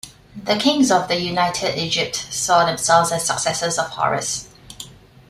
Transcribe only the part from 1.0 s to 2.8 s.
the united Egypt saw